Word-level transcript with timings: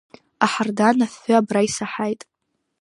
Аҳардан 0.45 0.97
афҩы 1.05 1.33
абра 1.37 1.61
исаҳаит. 1.67 2.21